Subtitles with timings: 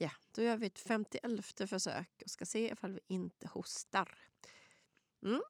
[0.00, 4.18] Ja, då gör vi ett 51 försök och ska se ifall vi inte hostar.
[5.22, 5.42] Mm.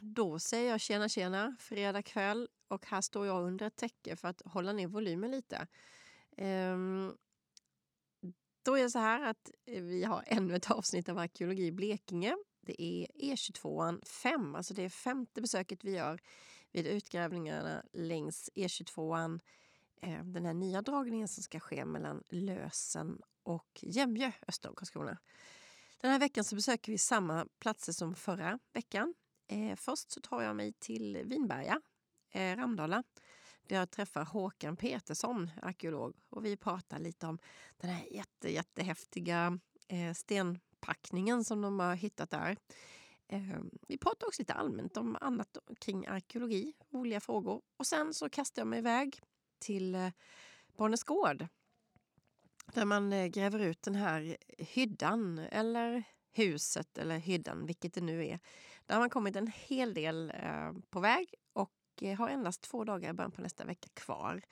[0.00, 4.28] Då säger jag tjena tjena, fredag kväll och här står jag under ett täcke för
[4.28, 5.66] att hålla ner volymen lite.
[6.36, 7.16] Um,
[8.62, 11.72] då är det så här att eh, vi har ännu ett avsnitt av Arkeologi i
[11.72, 12.36] Blekinge.
[12.60, 16.20] Det är E22 5, alltså det är femte besöket vi gör
[16.72, 19.40] vid utgrävningarna längs E22
[20.02, 25.18] eh, den här nya dragningen som ska ske mellan Lösen och Jämjö öster om Karlskrona.
[26.00, 29.14] Den här veckan så besöker vi samma platser som förra veckan.
[29.46, 31.80] Eh, först så tar jag mig till Vinberga,
[32.30, 33.02] eh, Ramdala
[33.68, 36.16] där jag träffar Håkan Petersson, arkeolog.
[36.30, 37.38] Och vi pratar lite om
[37.76, 39.58] den här jätte, jättehäftiga
[39.88, 42.56] eh, stenpackningen som de har hittat där.
[43.28, 43.58] Eh,
[43.88, 47.62] vi pratar också lite allmänt om annat kring arkeologi, roliga frågor.
[47.76, 49.20] Och sen så kastar jag mig iväg
[49.58, 50.08] till eh,
[50.76, 51.46] Barnesgård
[52.72, 58.26] där man eh, gräver ut den här hyddan eller huset eller hyddan, vilket det nu
[58.26, 58.38] är.
[58.86, 62.84] Där har man kommit en hel del eh, på väg och eh, har endast två
[62.84, 64.42] dagar i början på nästa vecka kvar.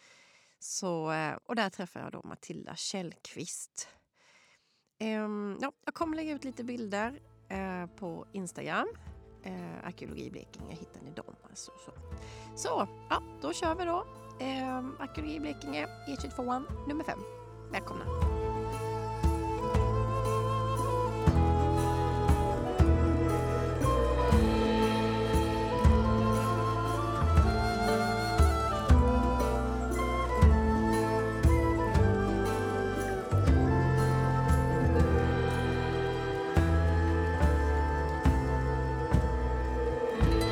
[0.58, 3.88] Så, eh, och där träffar jag då Matilda Källqvist.
[4.98, 8.88] Ehm, ja, jag kommer lägga ut lite bilder eh, på Instagram.
[9.42, 11.36] Eh, Arkeologi Blekinge hittar ni dem.
[11.50, 11.92] Alltså, så.
[12.56, 14.06] så, ja, då kör vi då.
[14.40, 17.18] Eh, Arkeologi Blekinge, E22 nummer 5.
[17.72, 18.04] Välkomna!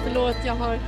[0.05, 0.79] Förlåt, jag har,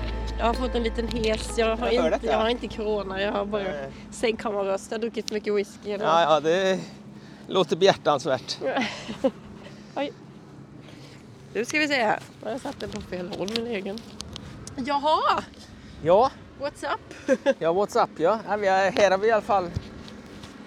[0.42, 1.58] jag har fått en liten hes.
[1.58, 2.26] Jag har, Jag inte, detta.
[2.26, 3.64] jag har inte corona, jag har bara
[4.10, 4.90] sängkammarröst.
[4.90, 5.90] Jag har druckit för mycket whisky.
[5.90, 6.80] Ja, ja, det
[7.46, 8.58] låter behjärtansvärt.
[9.96, 10.12] Oj.
[11.54, 12.18] Nu ska vi se här.
[12.42, 13.98] Jag har satt den på fel håll, min egen.
[14.76, 15.42] Jaha!
[16.02, 17.38] Ja, What's up?
[17.58, 18.38] ja WhatsApp ja.
[18.48, 19.70] ja här har vi i alla fall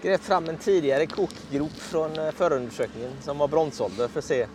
[0.02, 4.48] grävt fram en tidigare kokgrop från eh, förundersökningen som var bronsålder för att se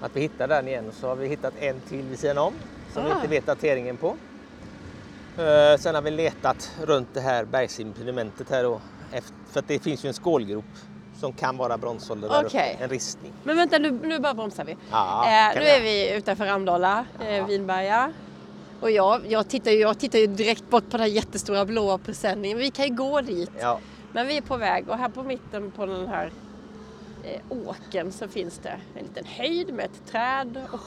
[0.00, 0.88] att vi hittar den igen.
[0.88, 2.54] Och så har vi hittat en till vid sidan om
[2.94, 3.14] som vi Ah.
[3.16, 4.16] inte vet dateringen på.
[5.38, 8.80] Eh, sen har vi letat runt det här bergsimpedimentet här då.
[9.12, 10.64] Efter, för att det finns ju en skålgrop
[11.20, 12.72] som kan vara bronsålder där Okej.
[12.74, 12.84] uppe.
[12.84, 13.32] En ristning.
[13.44, 14.76] Men vänta, nu, nu bara bromsar vi.
[14.90, 17.46] Ja, eh, nu vi är vi utanför Ramdala, eh.
[17.46, 18.12] Vinberga.
[18.80, 21.98] Och jag, jag, tittar ju, jag tittar ju direkt bort på den här jättestora blåa
[21.98, 22.58] presenningen.
[22.58, 23.50] Vi kan ju gå dit.
[23.60, 23.78] Ja,
[24.12, 26.30] Men vi är på väg och här på mitten på den här
[27.24, 30.80] eh, åken så finns det en liten höjd med ett träd och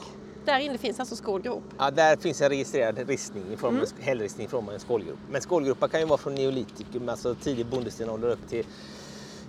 [0.48, 1.62] där inne finns alltså skålgrop.
[1.78, 3.86] Ja, där finns en registrerad ristning i form Mm.
[3.98, 5.18] en hällristning i form av en skålgrop.
[5.30, 8.66] Men skålgropar kan ju vara från neolitikum, alltså tidig bondestenålder upp till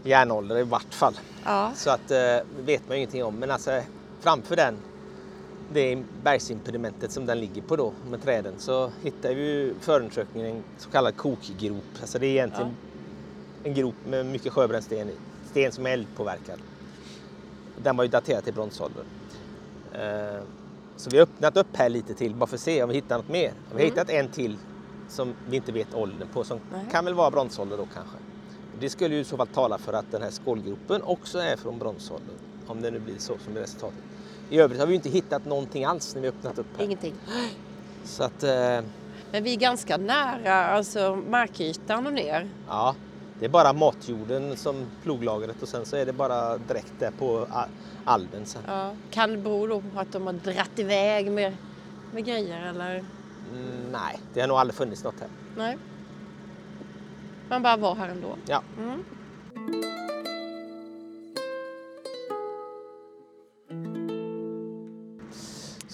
[0.04, 1.14] järnålder i vart fall.
[1.46, 1.72] Ja.
[1.76, 2.18] Så att eh,
[2.66, 3.36] vet man ju ingenting om.
[3.36, 3.82] Men alltså
[4.20, 4.78] framför den,
[5.74, 10.90] det bergsimpedimentet som den ligger på då med träden, så hittar vi förundersökningen en så
[10.90, 11.84] kallad kokgrop.
[12.02, 12.72] Alltså det är egentligen
[13.64, 15.16] en grop med mycket sjöbränd sten i.
[15.50, 16.60] Sten som är eldpåverkad.
[17.84, 19.04] Den var ju daterad till bronsålder.
[19.94, 20.42] Eh,
[21.00, 23.18] Så vi har öppnat upp här lite till bara för att se om vi hittar
[23.18, 23.52] något mer.
[23.68, 23.86] Vi har Mm.
[23.86, 24.58] hittat en till
[25.08, 26.86] som vi inte vet åldern på som Nej.
[26.92, 28.18] kan väl vara bronsålder då kanske.
[28.80, 31.80] Det skulle ju i så fall tala för att den här skålgropen också är från
[31.80, 32.36] bronsålder.
[32.68, 34.00] Om det nu blir så som är resultatet.
[34.50, 36.86] I övrigt har vi ju inte hittat någonting alls när vi öppnat upp här.
[36.86, 37.14] Ingenting.
[38.04, 38.50] Så att eh,
[39.32, 42.50] Men vi är ganska nära alltså markytan och ner.
[42.68, 42.96] ja,
[43.40, 47.48] det är bara matjorden som ploglagret och sen så är det bara direkt där på
[48.06, 48.62] alven sen.
[48.68, 48.92] Ja.
[49.12, 51.54] Kan det bero då på att de har dratt iväg med,
[52.14, 52.96] med grejer eller?
[53.54, 55.30] Mm, nej, det har nog aldrig funnits något här.
[55.58, 55.78] Nej.
[57.50, 58.36] Man bara var här ändå.
[58.46, 58.64] Ja.
[58.78, 59.04] Mm.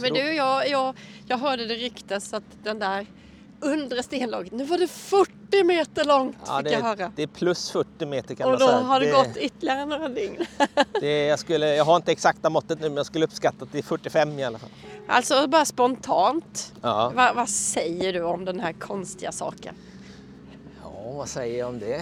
[0.02, 0.96] Men du, jag, jag,
[1.28, 3.08] jag hörde det ryktas att den där
[3.60, 7.12] undre stenlagret, nu var det 40 meter långt Ja, fick det, jag höra.
[7.16, 8.80] det är plus 40 meter kan Och man då säga.
[8.80, 10.46] har det, gått ytterligare några dygn.
[11.02, 14.40] det, jag, skulle, jag har inte exakta måttet nu men jag skulle uppskatta till 45
[14.40, 14.70] i alla fall.
[15.08, 17.12] Alltså bara spontant, Ja.
[17.16, 19.76] Va, vad säger du om den här konstiga saken?
[20.84, 22.02] ja, vad säger jag om det?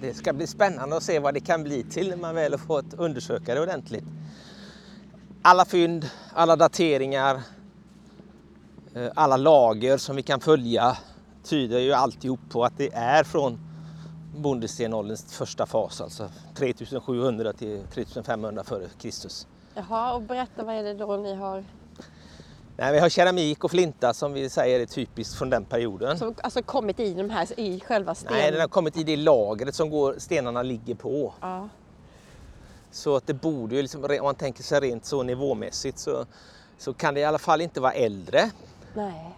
[0.00, 2.58] Det ska bli spännande att se vad det kan bli till när man väl har
[2.58, 4.04] fått undersöka det ordentligt.
[5.42, 7.40] Alla fynd, alla dateringar,
[8.94, 10.96] eh, alla lager som vi kan följa
[11.44, 13.58] tyder ju alltihop på att det är från
[14.36, 19.46] bondestenålderns första fas, alltså 3700 till 3500 före Kristus.
[19.74, 21.64] Jaha, och berätta vad är det då ni har
[22.76, 26.18] Nej, vi har keramik och flinta som vi säger är typiskt från den perioden.
[26.18, 28.32] som, alltså, kommit i de här i själva sten?
[28.32, 31.34] Nej, den har kommit i det lagret som går, stenarna ligger på.
[31.40, 31.68] Ja.
[32.90, 36.24] Så att det borde ju, liksom, om man tänker sig rent så nivåmässigt så,
[36.78, 38.50] så kan det i alla fall inte vara äldre.
[38.94, 39.36] Nej.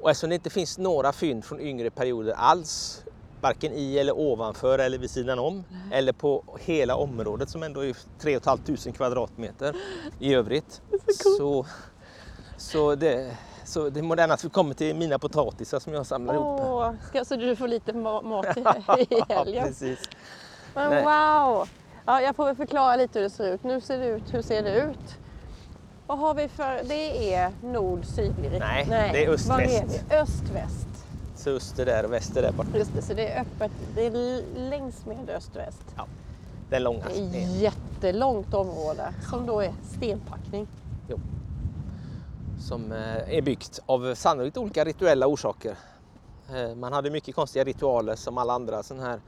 [0.00, 3.02] Och eftersom det inte finns några fynd från yngre perioder alls,
[3.40, 7.96] varken i eller ovanför eller vid sidan om, eller på hela området som ändå är
[8.18, 9.76] 3 500 kvadratmeter
[10.18, 10.80] i övrigt.
[11.38, 11.66] Så,
[12.56, 16.60] så, det, så det moderna att vi kommer till mina potatisar som jag samlar ihop.
[16.60, 19.66] Åh, ska, så du får lite ma- mat i, helgen?
[19.66, 20.00] precis.
[20.74, 21.04] Men Nej.
[21.04, 21.68] wow!
[22.06, 23.64] Ja, jag får väl förklara lite hur det ser ut.
[23.64, 25.18] Nu ser det ut, hur ser det ut?
[26.06, 28.60] Vad har vi för, det är nord-sydlig riktning?
[28.88, 29.82] Nej, det är öst-väst.
[29.84, 30.20] Är det?
[30.20, 30.86] Öst-väst.
[31.36, 32.78] Så öster där och väster där borta.
[32.78, 33.70] Just det, så det är öppet.
[33.94, 35.82] Det är längs med öst-väst.
[36.70, 37.04] Den långa.
[37.08, 40.66] Det är ett jättelångt område som då är stenpackning.
[42.60, 45.74] som eh, är byggt av sannolikt olika rituella orsaker.
[46.54, 49.20] Eh, Man hade mycket konstiga ritualer som alla andra sån här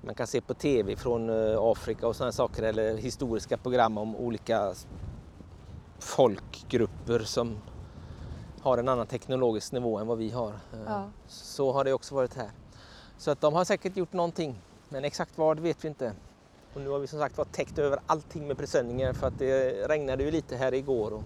[0.00, 4.16] man kan se på tv från eh, Afrika och sådana saker eller historiska program om
[4.16, 4.72] olika
[5.98, 7.56] folkgrupper som
[8.60, 10.48] har en annan teknologisk nivå än vad vi har.
[10.72, 11.08] Eh, Ja.
[11.28, 12.50] Så har det också varit här.
[13.18, 14.58] Så att de har säkert gjort någonting
[14.88, 16.12] men exakt vad vet vi inte.
[16.74, 19.70] Och nu har vi som sagt var täckt över allting med presenningar för att det
[19.88, 21.12] regnade ju lite här igår.
[21.12, 21.22] Och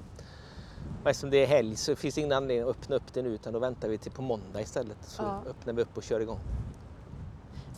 [1.05, 3.29] och eftersom det är helg så finns det ingen anledning att öppna upp det nu
[3.29, 4.99] utan då väntar vi till på måndag istället.
[5.03, 5.43] Så Ja.
[5.51, 6.39] öppnar vi upp och kör igång.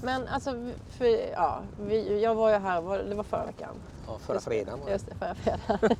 [0.03, 0.51] Men alltså,
[0.89, 3.75] för, ja, vi, jag var ju här, var, det var förra veckan.
[4.07, 4.93] Ja, förra det, fredagen var det.
[4.93, 5.97] Just det, förra fredagen.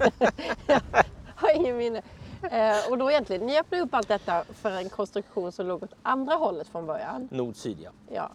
[0.67, 0.81] jag
[1.37, 2.03] har ingen minne.
[2.51, 5.95] Eh, och då egentligen, ni öppnade upp allt detta för en konstruktion som låg åt
[6.03, 7.29] andra hållet från början.
[7.31, 7.91] Nord-syd ja.
[8.13, 8.31] Ja.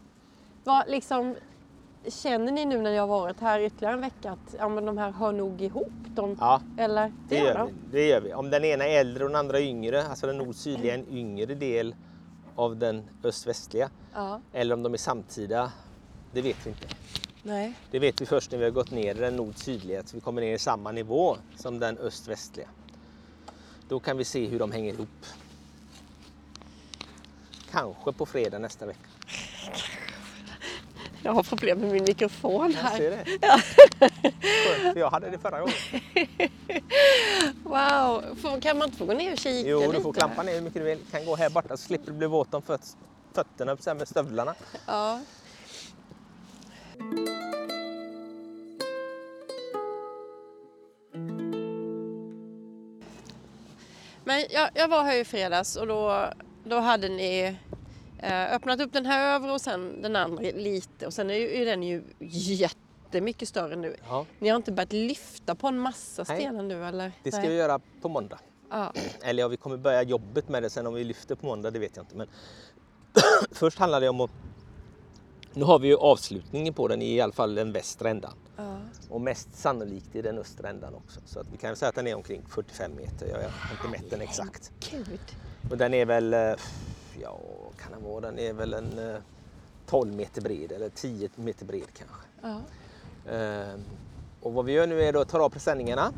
[0.64, 1.36] Vad, liksom,
[2.08, 4.98] känner ni nu när ni har varit här ytterligare en vecka att ja, men de
[4.98, 5.92] här hör nog ihop?
[6.08, 7.12] De, Ja, Eller?
[7.30, 7.74] det gör, vi.
[7.92, 8.34] det gör vi.
[8.34, 11.56] Om den ena är äldre och den andra yngre, alltså den nord-sydliga är en yngre
[11.56, 11.96] del
[12.58, 13.90] av den öst-västliga.
[14.14, 14.42] Ja.
[14.54, 15.72] Eller om de är samtida,
[16.34, 16.88] det vet vi inte.
[17.44, 17.74] Nej.
[17.92, 20.42] Det vet vi först när vi har gått ner i den nord-sydliga, så vi kommer
[20.42, 22.68] ner i samma nivå som den öst-västliga.
[23.88, 25.26] Då kan vi se hur de hänger ihop.
[27.72, 29.10] Kanske på fredag nästa vecka.
[31.28, 32.98] Jag har problem med min mikrofon Jag här.
[32.98, 33.26] ser det.
[34.40, 35.74] Skönt, för jag hade det förra gången.
[37.64, 38.36] Wow!
[38.42, 39.94] Får, kan man inte få gå ner och kika Jo, lite?
[39.98, 41.00] du får klampa ner hur mycket du vill.
[41.12, 42.98] Kan gå här borta så slipper du bli våt om föt-
[43.34, 44.56] fötterna så med stövlarna.
[44.86, 45.20] Ja.
[54.24, 56.26] Men jag, jag var här i fredags och då,
[56.64, 57.58] då hade ni
[58.24, 61.66] öppnat upp den här övre och sen den andra lite och sen är ju är
[61.66, 63.96] den ju jättemycket större nu.
[64.08, 67.12] Ja, Ni har inte börjat lyfta på en massa stenar nu eller?
[67.24, 67.50] det ska Nej.
[67.50, 68.40] vi göra på måndag.
[68.70, 68.94] Ja.
[69.24, 71.80] Eller ja, vi kommer börja jobbet med det sen om vi lyfter på måndag, det
[71.80, 72.16] vet jag inte.
[72.16, 72.28] Men
[73.52, 74.32] först handlar det om att...
[75.54, 78.34] Nu har vi ju avslutningen på den i alla fall den västra ändan.
[78.58, 78.78] Ja.
[79.10, 81.20] Och mest sannolikt i den östra ändan också.
[81.26, 83.28] Så att vi kan säga att den är omkring 45 meter.
[83.28, 84.72] Jag har inte mätt den exakt.
[84.92, 85.20] Gud.
[85.72, 86.54] Och den är väl, eh,
[87.78, 89.22] kan den vara, den är väl en eh,
[89.86, 92.26] 12 meter bred eller 10 meter bred kanske.
[92.42, 92.62] Ja.
[93.32, 93.80] Ehm,
[94.42, 96.14] Och vad vi gör nu är då att ta av presenningarna,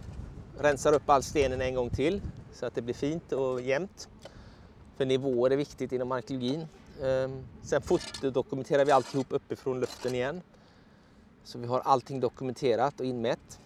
[0.59, 2.21] rensar upp all stenen en gång till
[2.53, 4.09] så att det blir fint och jämnt.
[4.97, 6.67] För nivåer är viktigt inom arkeologin.
[7.03, 10.41] Ehm, Sen fotodokumenterar vi alltihop uppifrån luften igen.
[11.43, 13.59] Så vi har allting dokumenterat och inmätt.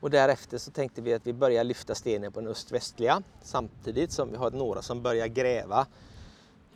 [0.00, 4.30] Och därefter så tänkte vi att vi börjar lyfta stenen på den öst-västliga samtidigt som
[4.30, 5.86] vi har några som börjar gräva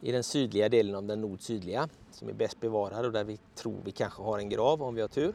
[0.01, 3.77] i den sydliga delen av den nord-sydliga som är bäst bevarad och där vi tror
[3.85, 5.35] vi kanske har en grav om vi har tur.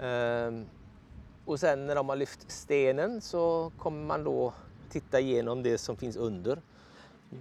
[0.00, 0.66] Ehm,
[1.44, 4.52] och sen när de har lyft stenen så kommer man då
[4.90, 6.62] titta igenom det som finns under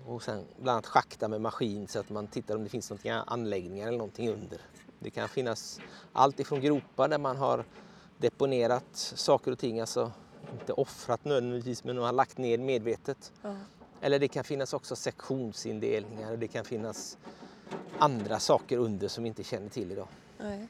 [0.08, 3.22] och sen bland annat schakta med maskin så att man tittar om det finns några
[3.22, 4.62] anläggningar eller någonting under.
[5.00, 5.80] Det kan finnas
[6.13, 7.65] allt ifrån gropar där man har
[8.18, 10.12] deponerat saker och ting, alltså
[10.53, 13.32] inte offrat nödvändigtvis men man har lagt ner medvetet.
[13.44, 13.58] Mm.
[14.03, 17.17] Eller det kan finnas också sektionsindelningar och det kan finnas
[18.00, 20.07] andra saker under som vi inte känner till idag.
[20.38, 20.67] Nej.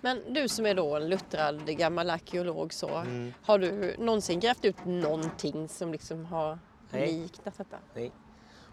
[0.00, 3.32] Men du som är då en luttrad gammal arkeolog så, Mm.
[3.42, 6.58] har du någonsin grävt ut någonting som liksom har
[6.90, 7.12] Nej.
[7.12, 7.76] liknat detta?
[7.94, 8.12] Nej.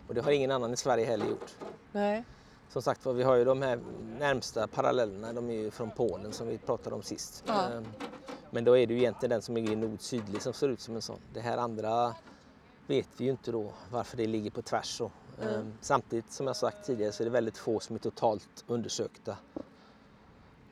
[0.07, 1.51] Och det har ingen annan i Sverige heller gjort.
[1.91, 2.23] Nej.
[2.69, 3.79] Som sagt vi har ju de här
[4.19, 7.43] närmsta parallellerna, de är ju från Polen som vi pratade om sist.
[7.47, 7.69] Ja.
[7.69, 7.85] Ehm,
[8.51, 11.01] Men då är det ju egentligen den som är nord-sydlig som ser ut som en
[11.01, 11.19] sån.
[11.33, 12.15] Det här andra
[12.87, 15.01] vet vi ju inte då varför det ligger på tvärs.
[15.01, 15.11] Och,
[15.41, 15.53] Mm.
[15.55, 19.37] ehm, Samtidigt som jag sagt tidigare så är det väldigt få som är totalt undersökta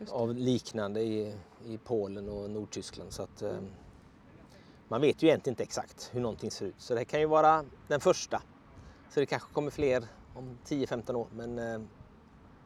[0.10, 3.13] av liknande i, i Polen och Nordtyskland.
[3.13, 3.68] Så att, ehm,
[4.88, 6.75] man vet ju egentligen inte exakt hur någonting ser ut.
[6.77, 8.41] Så det kan ju vara den första.
[9.10, 10.03] Så det kanske kommer fler
[10.36, 11.27] om 10-15 år.
[11.36, 11.82] Men eh,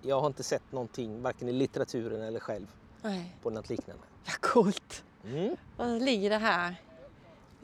[0.02, 2.68] jag har inte sett någonting, varken i litteraturen eller själv,
[3.02, 3.36] Nej.
[3.44, 4.04] på något liknande.
[4.26, 5.04] Vad coolt.
[5.26, 5.56] Mm.
[5.78, 6.82] Och ligger det här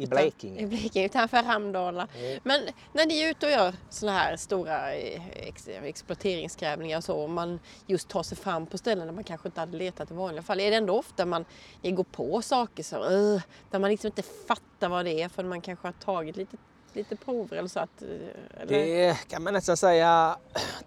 [0.01, 0.67] I i Blekinge.
[0.67, 2.08] Blekinge utanför Ramdala.
[2.17, 2.39] Mm.
[2.43, 2.62] Men
[2.93, 7.29] när ni är ute och gör såna här stora eh, ex exploateringsgrävningar och så, och
[7.29, 10.43] man just tar sig fram på ställen där man kanske inte hade letat i vanliga
[10.43, 11.46] fall, är det ändå ofta man
[11.84, 15.62] går på saker så, uh, där man liksom inte fattar vad det är för man
[15.62, 16.58] kanske har tagit lite,
[16.93, 18.01] lite prover eller så att...
[18.01, 18.67] eh, Eller?
[18.67, 20.38] Det kan man nästan säga,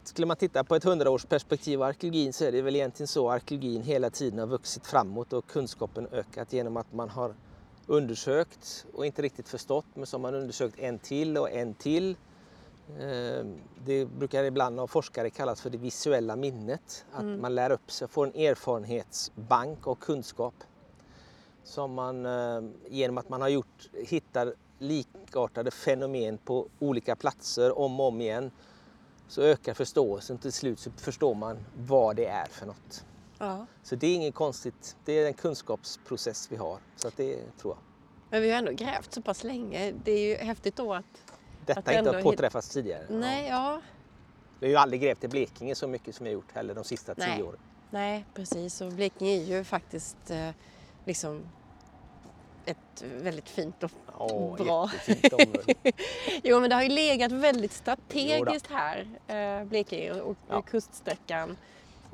[0.05, 3.83] skulle man titta på ett hundraårsperspektiv av arkeologin så är det väl egentligen så arkeologin
[3.83, 7.35] hela tiden har vuxit framåt och kunskapen ökat genom att man har
[7.87, 12.17] undersökt och inte riktigt förstått men har man undersökt en till och en till.
[13.01, 13.45] Eh,
[13.87, 17.05] Det brukar ibland av forskare kallas för det visuella minnet.
[17.13, 17.41] Att Mm.
[17.41, 20.55] man lär upp sig, får en erfarenhetsbank och kunskap.
[21.65, 28.01] Som man eh, genom att man har gjort, hittar likartade fenomen på olika platser om
[28.01, 28.51] och om igen
[29.29, 30.39] så ökar förståelsen.
[30.39, 33.05] Till slut så förstår man vad det är för något.
[33.39, 33.67] Ja.
[33.83, 34.97] Så det är inget konstigt.
[35.05, 36.79] Det är en kunskapsprocess vi har.
[36.97, 37.79] Så att det tror jag.
[38.31, 39.93] Men vi har ändå grävt så pass länge.
[40.05, 41.05] Det är ju häftigt då att...
[41.67, 43.07] Detta Att inte har hit- påträffats tidigare.
[43.11, 43.81] Nej, ja.
[44.61, 46.85] Vi har ju aldrig grävt i Blekinge så mycket som vi har gjort heller de
[46.85, 47.37] sista Nej.
[47.37, 47.59] tio åren.
[47.91, 48.81] Nej, precis.
[48.81, 50.51] Och Blekinge är ju faktiskt eh,
[51.05, 51.43] liksom
[52.67, 54.91] ett väldigt fint och Åh, Bra.
[54.93, 55.75] jättefint område.
[56.43, 60.57] Jo, men det har ju legat väldigt strategiskt här, eh, Blekinge och, Ja.
[60.57, 61.57] och kuststräckan.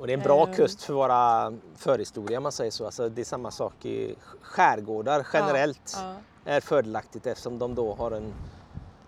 [0.01, 0.55] Och det är en bra Ehm.
[0.55, 2.85] kust för våra förhistoria om man säger så.
[2.85, 5.97] Alltså, det är samma sak i skärgårdar generellt.
[5.97, 6.15] Ja,
[6.45, 8.33] är fördelaktigt eftersom de då har en,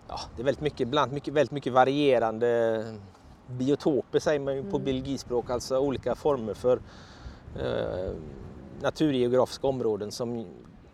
[0.07, 2.85] ja det är väldigt mycket, bland mycket, väldigt mycket varierande
[3.47, 4.83] biotoper säger man ju på Mm.
[4.83, 6.79] biologispråk, alltså olika former för
[7.59, 8.11] eh,
[8.81, 10.45] naturgeografiska områden som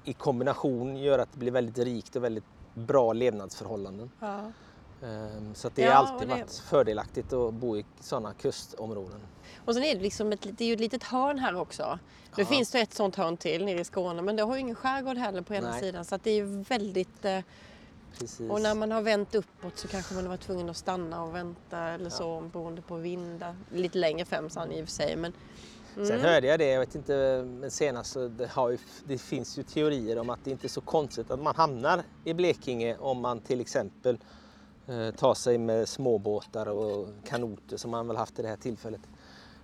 [0.04, 4.12] i kombination gör att det blir väldigt rikt och väldigt bra levnadsförhållanden.
[4.20, 4.52] ja.
[5.04, 8.34] Eh, så att det Ja, har alltid och det- varit fördelaktigt att bo i sådana
[8.34, 9.20] kustområden.
[9.66, 12.00] Och sen är det liksom ett, det är ju ett litet hörn här också.
[12.38, 12.46] Nu Ja.
[12.50, 15.18] finns det ett sånt hörn till nere i Skåne men det har ju ingen skärgård
[15.18, 15.80] heller på ena Nej.
[15.80, 17.40] sidan så att det är ju väldigt eh,
[18.20, 18.50] Precis.
[18.52, 21.36] och när man har vänt uppåt så kanske man har varit tvungen att stanna och
[21.36, 23.56] vänta eller så beroende på vindar.
[23.72, 25.34] Lite längre fram sa han i och för sig men
[25.96, 26.22] Sen Mm.
[26.22, 30.18] hörde jag det, jag vet inte, men senast så det, ju, det finns ju teorier
[30.20, 33.62] om att det inte är så konstigt att man hamnar i Blekinge om man till
[33.62, 34.18] exempel
[34.90, 39.02] eh, tar sig med småbåtar och kanoter som man väl haft i det här tillfället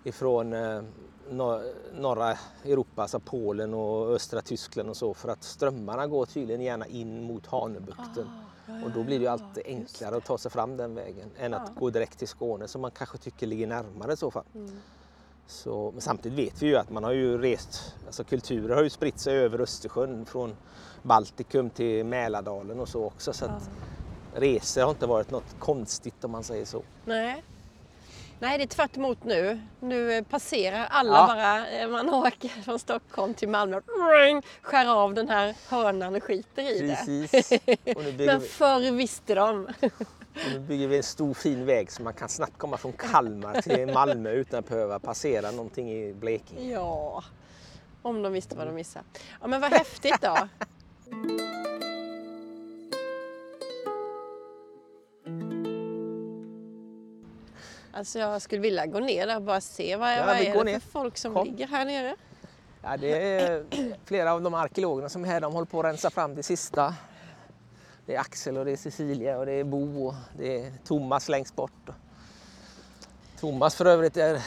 [0.03, 0.81] ifrån eh,
[1.29, 6.61] nor- norra Europa, alltså Polen och östra Tyskland och så för att strömmarna går tydligen
[6.61, 8.27] gärna in mot Hanöbukten.
[8.27, 9.67] Ah, ja, Och då ja, blir det ju ja, alltid just
[10.01, 11.79] enklare att ta sig fram den vägen än att Ja.
[11.79, 14.43] gå direkt till Skåne som man kanske tycker ligger närmare i så fall.
[14.55, 14.71] Mm.
[15.47, 18.89] Så, men samtidigt vet vi ju att man har ju rest, alltså kulturer har ju
[18.89, 20.55] spritt sig över Östersjön från
[21.03, 23.33] Baltikum till Mälardalen och så också.
[23.33, 23.69] Så att
[24.35, 26.83] resor har inte varit något konstigt om man säger så.
[27.05, 27.43] Nej.
[28.39, 29.61] Nej, det är tvärt emot nu.
[29.79, 31.27] Nu eh, passerar alla Ja.
[31.27, 33.79] bara, eh, man åker från Stockholm till Malmö,
[34.25, 36.95] ring, skär av den här hörnan och skiter i det.
[36.95, 37.51] Precis.
[37.95, 39.65] Och bygger, Men förr visste de.
[39.65, 43.61] och nu bygger vi en stor fin väg så man kan snabbt komma från Kalmar
[43.61, 46.71] till Malmö utan att behöva passera någonting i Blekinge.
[46.73, 47.23] Ja,
[48.01, 49.05] om de visste vad de missade.
[49.41, 50.37] Ja, men vad häftigt då.
[57.95, 60.63] Alltså jag skulle vilja gå ner där och bara se vad, Ja, vad är det
[60.63, 60.79] ner.
[60.79, 61.47] för folk som Kom.
[61.47, 62.15] ligger här nere.
[62.81, 63.63] Ja, det är
[64.05, 66.95] flera av de arkeologerna som är här, de håller på att rensa fram det sista.
[68.05, 71.29] Det är Axel och det är Cecilia och det är Bo och det är Thomas
[71.29, 71.89] längst bort.
[73.39, 74.41] Thomas för övrigt är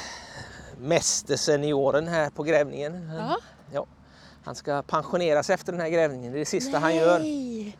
[0.80, 3.10] mästersenioren här på grävningen.
[3.18, 3.36] Ja.
[3.72, 3.86] Ja,
[4.44, 7.18] han ska pensioneras efter den här grävningen, det är det sista han gör.
[7.18, 7.78] Nej!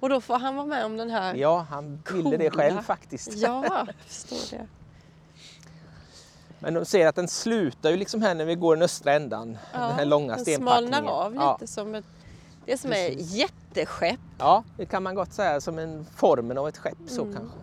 [0.00, 1.34] Och då får han vara med om den här.
[1.34, 3.32] Ja, han ville det själv faktiskt.
[3.32, 4.66] Ja, förstår det.
[6.62, 9.58] Men de ser att den slutar ju liksom här när vi går den östra ändan,
[9.72, 10.92] den här långa den stenpackningen.
[10.94, 11.58] smalnar av lite Ja.
[11.66, 12.04] som ett,
[12.66, 13.32] det är som Precis.
[13.34, 14.20] jätteskepp.
[14.38, 17.34] Ja, det kan man gott säga som en formen av ett skepp så Mm.
[17.36, 17.58] kanske.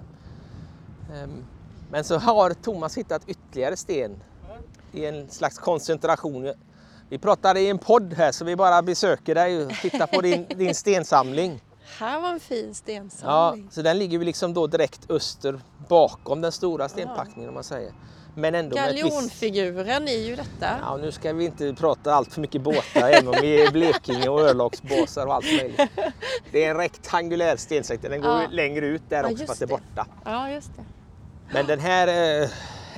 [1.13, 1.43] Ehm,
[1.91, 4.23] Men så har Thomas hittat ytterligare sten
[4.91, 6.53] i en slags koncentration.
[7.09, 10.45] Vi pratar i en podd här så vi bara besöker dig och tittar på din,
[10.55, 11.61] din stensamling.
[11.99, 13.67] Här var en fin Ja, stensamling.
[13.71, 17.91] så den ligger ju liksom då direkt öster bakom den stora stenpackningen om man säger.
[18.35, 18.75] Men ändå.
[18.75, 20.79] Galjonfiguren är ju detta.
[20.81, 24.29] Ja, nu ska vi inte prata allt för mycket båtar även om vi är Blekinge
[24.29, 25.81] och örlogsbåsar och allt möjligt.
[26.51, 28.47] Det är en rektangulär stensäck, den går Ja.
[28.51, 30.07] längre ut där Ja, också fast det är borta.
[30.25, 30.83] Ja, just det.
[31.53, 32.07] Men den här
[32.41, 32.49] eh,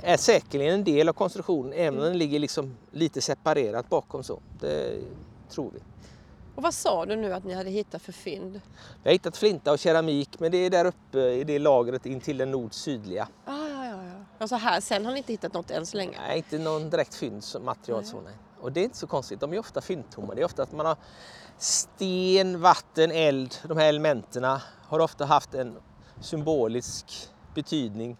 [0.01, 4.39] är säkerligen en del av konstruktionen även om den ligger liksom lite separerat bakom så.
[4.59, 4.99] Det
[5.49, 5.79] tror vi.
[6.55, 8.61] Och vad sa du nu att ni hade hittat för fynd?
[9.03, 12.37] Vi har hittat flinta och keramik men det är där uppe i det lagret intill
[12.37, 13.27] den nord-sydliga.
[13.45, 13.60] Ah.
[14.41, 16.17] Alltså här sen har ni inte hittat något än så länge?
[16.27, 18.05] Nej, inte någon direkt fyndmaterial.
[18.05, 18.33] Så, nej.
[18.61, 20.35] Och det är inte så konstigt, de är ofta fyndtomma.
[20.35, 20.97] Det är ofta att man har
[21.57, 24.43] sten, vatten, eld, de här elementen
[24.87, 25.77] har ofta haft en
[26.21, 28.17] symbolisk betydning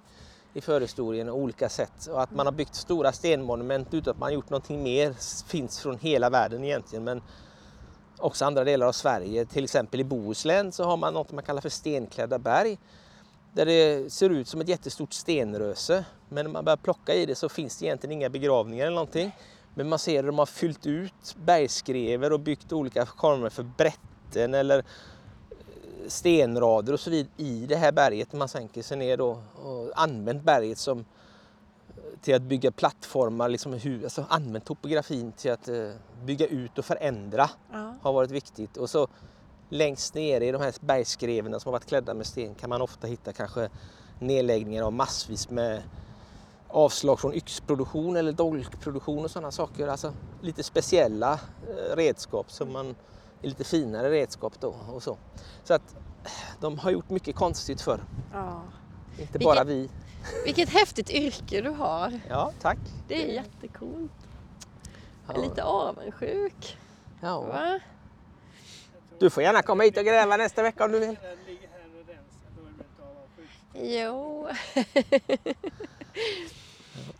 [0.54, 2.08] i förhistorien och olika sätt.
[2.08, 5.16] Och att man har byggt stora stenmonument utan att man har gjort någonting mer
[5.48, 7.04] finns från hela världen egentligen.
[7.04, 7.22] Men
[8.18, 11.62] också andra delar av Sverige, till exempel i Bohuslän så har man något man kallar
[11.62, 12.78] för stenklädda berg.
[13.54, 16.06] Där det ser ut som ett jättestort stenröse.
[16.30, 19.32] Men när man börjar plocka i det så finns det egentligen inga begravningar eller någonting.
[19.76, 24.54] Men man ser att de har fyllt ut bergskrever och byggt olika former för brätten
[24.54, 24.84] eller
[26.08, 28.34] stenrader och så vidare i det här berget.
[28.34, 31.06] Man sänker sig ner då och använt berget som
[32.22, 35.92] till att bygga plattformar, liksom hur, alltså använt topografin till att uh,
[36.26, 37.96] bygga ut och förändra Ja.
[38.02, 38.78] har varit viktigt.
[38.78, 39.08] Och så
[39.72, 43.08] längst ner i de här bergskreven som har varit klädda med sten kan man ofta
[43.08, 43.70] hitta kanske
[44.20, 45.82] nedläggningar av massvis med
[46.68, 49.88] avslag från yxproduktion eller dolkproduktion och sådana saker.
[49.88, 52.96] Alltså lite speciella eh, redskap som man
[53.42, 55.18] är lite finare redskap då och så.
[55.64, 55.96] Så att
[56.60, 58.62] de har gjort mycket konstigt för Ja.
[59.12, 59.90] Inte Vilket- bara vi.
[60.46, 62.20] Vilket häftigt yrke du har.
[62.30, 62.78] Ja, tack.
[63.08, 64.12] Det är jättecoolt.
[65.28, 66.78] Jag är lite avundsjuk.
[67.22, 67.42] Ja.
[67.42, 67.80] Va?
[69.22, 71.18] Du får gärna komma hit och gräva nästa vecka om du vill.
[73.74, 74.48] Jo.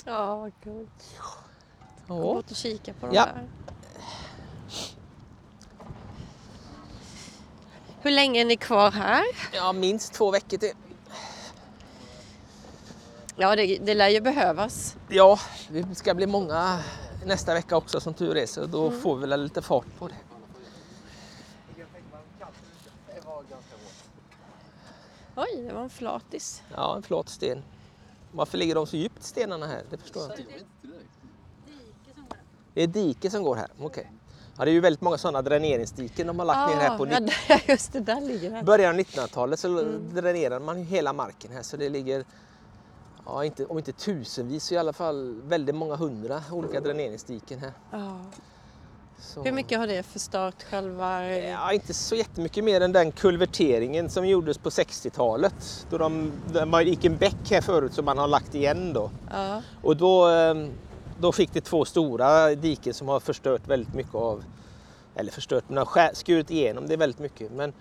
[0.06, 1.20] ja, vad coolt.
[2.08, 3.26] Gå bort och kika på de Ja.
[3.26, 3.48] där.
[8.02, 9.24] Hur länge är ni kvar här?
[9.54, 10.74] ja, minst två veckor till.
[13.36, 14.96] Ja, det, det lär ju behövas.
[15.08, 15.40] Ja,
[15.70, 16.80] det ska bli många
[17.26, 20.16] nästa vecka också som tur är så då får vi väl lite fart på det.
[25.36, 26.62] Oj, det var en flatis.
[26.76, 27.64] Ja, en flat sten.
[28.32, 29.84] Varför ligger de så djupt stenarna här?
[29.90, 30.54] Det förstår jag inte.
[32.74, 34.12] Det är dike som går här, okej.
[34.58, 37.20] Ja, det är ju väldigt många sådana dräneringsdiken de har lagt ner här på ja,
[37.20, 38.64] 90 där- just det, där ligger det.
[38.64, 39.68] början av 1900-talet så
[40.14, 42.26] dränerade man ju hela marken här så det ligger
[43.26, 47.72] ja, inte, om inte tusenvis så i alla fall väldigt många hundra olika dräneringsdiken här.
[47.92, 48.20] Ja.
[49.22, 49.44] Så.
[49.44, 51.28] Hur mycket har det förstört själva...
[51.38, 55.88] Ja, inte så jättemycket mer än den kulverteringen som gjordes på 60-talet.
[55.90, 59.12] Då de, det gick en bäck här förut som man har lagt igen då.
[59.32, 59.62] Ja.
[59.82, 60.56] Och då, eh,
[61.20, 64.44] då fick det två stora diken som har förstört väldigt mycket av,
[65.16, 67.52] eller förstört, men har skurit igenom det väldigt mycket.
[67.52, 67.74] Men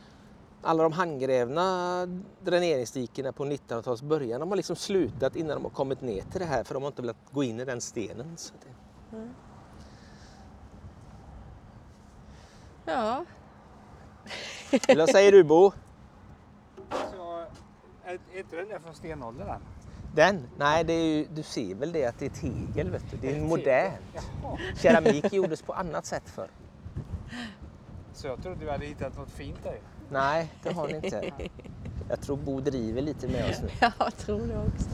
[0.63, 2.07] alla de handgrävna
[2.45, 6.47] dräneringsdikena på 1900-talets början, de har liksom slutat innan de har kommit ner till det
[6.47, 8.37] här för de har inte velat gå in i den stenen.
[8.37, 9.17] Så det,
[12.85, 13.25] ja.
[14.89, 15.73] eller vad säger du Bo?
[16.91, 17.45] Så,
[18.05, 19.61] är, är inte den där från stenåldern?
[20.15, 20.49] Den?
[20.59, 23.17] Nej, det är ju, du ser väl det att det är tegel, vet du.
[23.17, 23.49] det är Tegel.
[23.49, 24.03] modernt.
[24.43, 24.59] Jaha.
[24.77, 26.51] Keramik gjordes på annat sätt förr.
[28.13, 29.81] Så jag trodde vi hade hittat något fint där.
[30.11, 31.31] Nej, det har ni inte.
[32.09, 33.69] Jag tror Bo driver lite med oss nu.
[33.99, 34.91] Jag tror det också.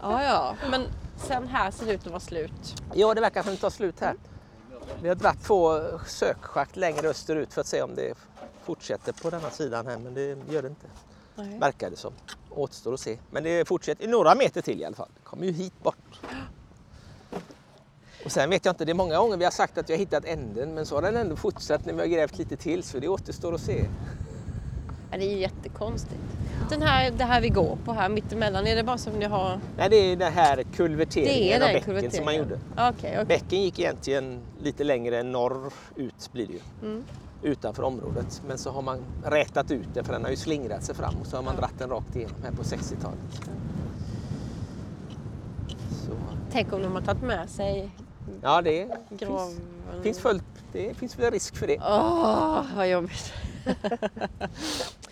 [0.00, 0.56] Ja, ja.
[0.70, 2.82] Men sen här ser det ut att vara slut.
[2.94, 4.14] Ja, det verkar som det tar slut här.
[5.02, 8.14] Vi har dragit två sökschakt längre österut för att se om det
[8.64, 10.86] fortsätter på denna sidan här, men det gör det inte.
[11.34, 11.58] Nej.
[11.58, 12.12] Verkar det som.
[12.50, 13.18] Återstår att se.
[13.30, 15.08] Men det fortsätter några meter till i alla fall.
[15.14, 16.20] Det kommer ju hit bort.
[18.24, 19.98] Och sen vet jag inte, det är många gånger vi har sagt att vi har
[19.98, 22.98] hittat änden, men så har den ändå fortsatt när vi har grävt lite till, så
[22.98, 23.84] det återstår att se.
[25.16, 26.20] Ja, det är ju jättekonstigt.
[26.70, 29.60] Den här, det här vi går på här mittemellan, är det bara som ni har...
[29.76, 32.58] Nej, det är den här Det kulverteringen är av den bäcken som man gjorde.
[32.72, 33.24] Okej, okej.
[33.26, 36.60] Bäcken gick egentligen lite längre norrut blir det ju.
[36.82, 37.04] Mm.
[37.42, 38.42] Utanför området.
[38.48, 41.26] Men så har man rätat ut den för den har ju slingrat sig fram och
[41.26, 41.60] så har man Ja.
[41.60, 43.18] dratt den rakt igenom här på 60-talet.
[46.06, 46.12] Så,
[46.52, 47.90] Tänk om de har tagit med sig
[48.42, 49.60] ja, det finns,
[50.02, 51.78] finns, fullt, det finns väl risk för det.
[51.80, 53.32] Åh, vad jobbigt.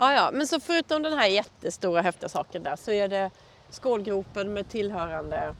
[0.00, 3.30] ja, ja, men så förutom den här jättestora häftiga saken där så är det
[3.70, 5.54] skålgropen med tillhörande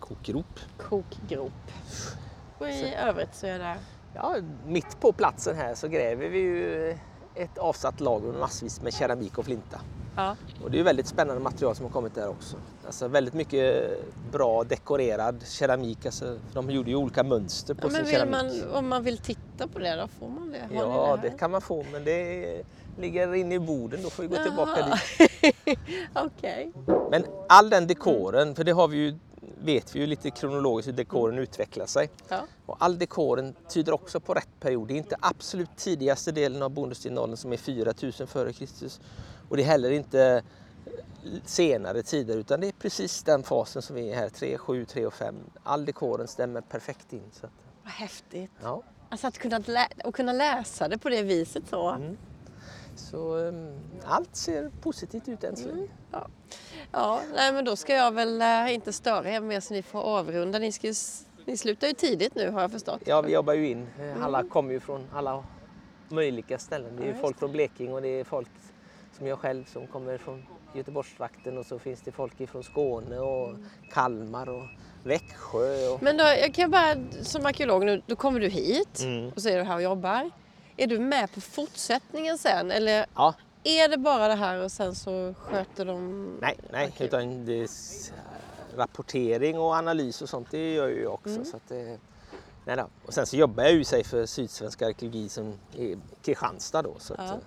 [0.00, 0.60] Kokgrop.
[0.78, 1.52] kokgrop.
[2.58, 3.76] Och i övrigt så är det...
[4.14, 6.90] Ja, mitt på platsen här så gräver vi ju
[7.34, 9.80] ett avsatt lager massvis med keramik och flinta.
[10.16, 12.56] Ja, Och det är väldigt spännande material som har kommit där också.
[12.86, 13.90] Alltså väldigt mycket
[14.32, 16.06] bra dekorerad keramik.
[16.06, 18.62] Alltså, de gjorde ju olika mönster på ja sin keramik.
[18.64, 20.76] man, om man vill titta på det då får man det?
[20.76, 22.62] Har Ja, det det kan man få, men det
[22.98, 24.02] ligger inne i boden.
[24.02, 24.98] Då får vi gå tillbaka Jaha.
[25.18, 25.78] dit.
[26.14, 26.72] Okej.
[27.10, 29.14] Men all den dekoren, för det har vi ju
[29.58, 32.10] vet vi ju lite kronologiskt hur dekoren utvecklar sig.
[32.28, 32.40] Ja.
[32.66, 34.88] Och all dekoren tyder också på rätt period.
[34.88, 38.88] Det är inte absolut tidigaste delen av bondestenåldern som är 4000 f.Kr.
[39.48, 40.42] Och det är heller inte
[41.44, 45.06] senare tider utan det är precis den fasen som vi är här, 3, 7, 3
[45.06, 45.34] och 5.
[45.62, 47.22] All dekoren stämmer perfekt in.
[47.32, 48.50] Så att, Vad häftigt.
[48.62, 48.82] ja.
[49.08, 51.90] Alltså att kunna, lä- och kunna läsa det på det viset så.
[51.90, 52.16] Mm.
[52.96, 53.70] Så um,
[54.04, 55.88] allt ser positivt ut än så länge.
[56.92, 60.00] Ja, nej, men då ska jag väl eh, inte störa er mer så ni får
[60.00, 60.58] avrunda.
[60.58, 60.94] Ni, ska, ju
[61.44, 63.00] ni slutar ju tidigt nu har jag förstått.
[63.04, 63.86] Ja, vi jobbar ju in.
[64.00, 65.44] Eh, Alla kommer ju från alla
[66.08, 66.96] möjliga ställen.
[66.96, 68.48] Det är Ja, folk från Blekinge och det är folk
[69.18, 73.54] som jag själv som kommer från Göteborgstrakten och så finns det folk från Skåne och
[73.92, 74.64] Kalmar och
[75.04, 75.88] Växjö.
[75.88, 76.02] Och...
[76.02, 79.32] Men då, jag kan bara, som arkeolog nu, då kommer du hit Mm.
[79.36, 80.30] och så är du här och jobbar.
[80.76, 83.34] Är du med på fortsättningen sen eller Ja,
[83.64, 86.24] är det bara det här och sen så sköter de...
[86.40, 87.68] nej, nej, utan det
[88.76, 91.30] rapportering och analys och sånt, det gör jag också.
[91.30, 91.44] Mm.
[91.44, 91.98] Så att det,
[92.64, 92.86] nej då.
[93.06, 96.94] Och sen så jobbar jag ju i sig för Sydsvensk arkeologi som är Kristianstad då.
[96.98, 97.40] Så att,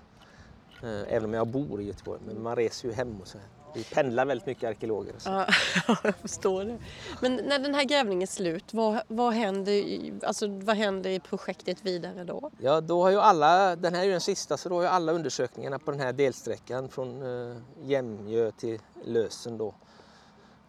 [0.82, 0.88] Ja.
[0.90, 3.38] eh, även om jag bor i Göteborg, men man reser ju hem och så.
[3.38, 3.48] här.
[3.74, 5.14] Vi pendlar väldigt mycket arkeologer.
[5.18, 5.30] Så.
[5.88, 6.78] Ja, jag förstår det.
[7.22, 11.20] Men när den här grävningen är slut, vad, vad, händer, i- alltså, vad händer i
[11.20, 12.52] projektet vidare då?
[12.60, 14.88] Ja, då har ju alla, den här är ju den sista, så då har ju
[14.88, 19.74] alla undersökningarna på den här delsträckan från eh, Jämjö till Lösen då,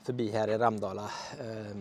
[0.03, 1.11] förbi här i Ramdala,
[1.41, 1.77] eh,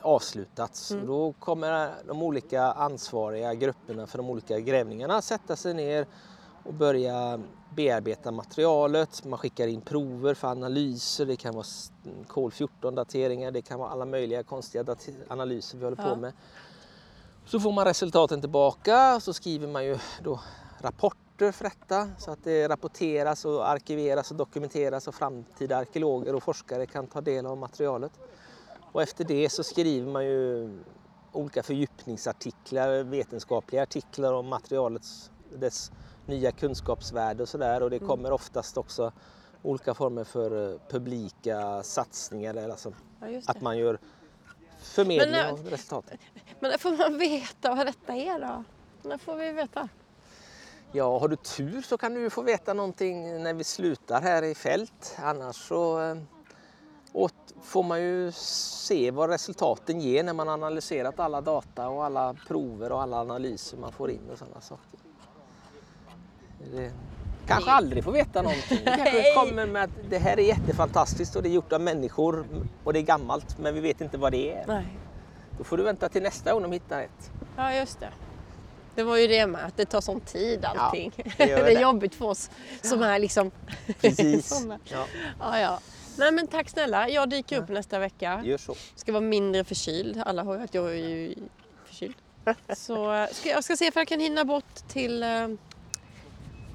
[0.00, 0.90] avslutats.
[0.90, 1.06] Mm.
[1.06, 6.06] Då kommer de olika ansvariga grupperna för de olika grävningarna sätta sig ner
[6.66, 7.40] och börja
[7.74, 9.24] bearbeta materialet.
[9.24, 11.92] Man skickar in prover för analyser, det kan vara s-
[12.26, 14.96] kol-14-dateringar, det kan vara alla möjliga konstiga
[15.28, 16.10] analyser vi håller Ja.
[16.14, 16.32] på med.
[17.44, 20.40] Så får man resultaten tillbaka och så skriver man ju då
[20.80, 26.42] rapporter för detta så att det rapporteras och arkiveras och dokumenteras och framtida arkeologer och
[26.42, 28.12] forskare kan ta del av materialet.
[28.92, 30.70] Och efter det så skriver man ju
[31.32, 35.90] olika fördjupningsartiklar, vetenskapliga artiklar om materialets dess
[36.26, 38.08] nya kunskapsvärde och sådär och det Mm.
[38.08, 39.12] kommer oftast också
[39.62, 43.98] olika former för eh, publika satsningar där alltså Ja, att man gör
[44.78, 46.18] förmedling Men, av resultaten.
[46.60, 48.64] Men när får man veta vad detta är då?
[49.08, 49.88] När får vi veta?
[50.92, 54.54] Ja, har du tur så kan du få veta någonting när vi slutar här i
[54.54, 55.16] fält.
[55.18, 56.16] Annars så eh,
[57.62, 62.92] får man ju se vad resultaten ger när man analyserat alla data och alla prover
[62.92, 65.00] och alla analyser man får in och sådana saker.
[66.72, 66.90] Det,
[67.46, 68.78] kanske aldrig får veta någonting.
[68.84, 72.46] Det kanske kommer med att det här är jättefantastiskt och det är gjort av människor
[72.84, 74.66] och det är gammalt men vi vet inte vad det är.
[74.66, 74.86] Nej.
[75.58, 77.30] Då får du vänta till nästa gång de hittar ett.
[77.56, 78.10] Ja, just det.
[78.94, 81.12] Det var ju det med att det tar sån tid allting.
[81.16, 81.80] det det, gör är det.
[81.80, 82.50] jobbigt för oss
[82.82, 83.50] som är liksom...
[84.00, 84.66] Precis.
[84.84, 85.06] Ja,
[85.40, 85.80] Ja, ja.
[86.18, 87.08] Nej men tack snälla.
[87.08, 88.40] Jag dyker upp nästa vecka.
[88.44, 88.74] gör så.
[88.94, 90.22] Ska vara mindre förkyld.
[90.26, 91.34] Alla har ju att jag är ju
[91.84, 92.14] förkyld.
[92.76, 95.28] Så ska jag ska se om jag kan hinna bort till eh,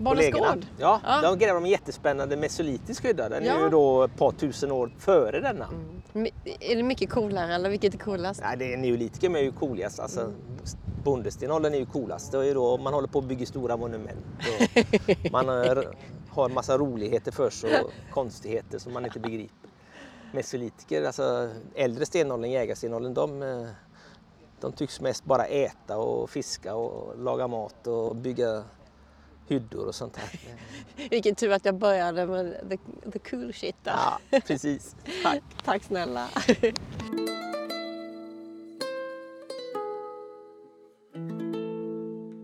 [0.01, 0.65] Barnens gård.
[0.79, 1.21] Ja, Ja.
[1.21, 3.29] de gräver de jättespännande mesolitisk hydda.
[3.29, 3.53] Den Ja.
[3.53, 5.67] är ju då ett par tusen år före denna.
[6.15, 6.31] Mm.
[6.59, 8.41] Är det mycket coolare eller vilket är coolast?
[8.43, 9.99] Nej, det är neolitiker är ju coolast.
[9.99, 10.35] Alltså, Mm.
[11.03, 12.31] Bondestenåldern är ju coolast.
[12.31, 14.19] Det är ju då man håller på att bygga stora monument.
[15.31, 15.85] Man har,
[16.29, 19.69] har en massa roligheter för sig och konstigheter som man inte begriper.
[20.33, 23.67] Mesolitiker, alltså äldre stenåldern, jägarstenåldern, de, eh,
[24.59, 28.63] de tycks mest bara äta och fiska och laga mat och bygga
[29.51, 30.29] hyddor och sånt här.
[31.09, 32.77] Vilken tur att jag började med the,
[33.11, 33.93] the cool shit där.
[34.29, 34.95] Ja, precis.
[35.23, 35.41] Tack.
[35.65, 36.27] Tack snälla.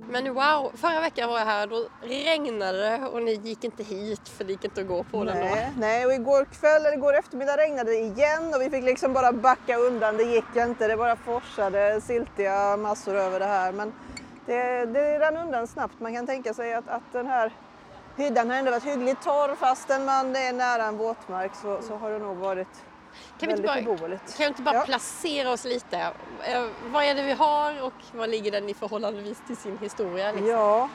[0.10, 3.84] Men wow, förra veckan var jag här och då regnade det och ni gick inte
[3.84, 5.44] hit för det gick inte att gå på den då.
[5.44, 9.14] Nej, nej, och igår kväll eller igår eftermiddag regnade det igen och vi fick liksom
[9.14, 10.18] bara backa undan.
[10.18, 13.72] Det gick inte, det bara forsade siltiga massor över det här.
[13.72, 13.94] Men
[14.48, 15.94] det, det rann undan snabbt.
[16.00, 17.52] Man kan tänka sig att, att den här
[18.16, 22.12] hyddan har ändå varit hyggligt torr fastän man är nära en våtmark så, så har
[22.12, 22.68] det nog varit
[23.40, 24.38] Kan vi inte väldigt bara, beboeligt.
[24.38, 24.84] kan vi inte bara Ja.
[24.86, 25.98] placera oss lite?
[26.44, 30.32] Eh, vad är det vi har och vad ligger den i förhållandevis till sin historia?
[30.32, 30.50] Liksom?
[30.50, 30.90] Ja,